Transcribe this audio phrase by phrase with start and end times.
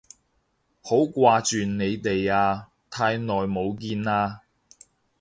[0.83, 4.39] 好掛住你哋啊，太耐冇見喇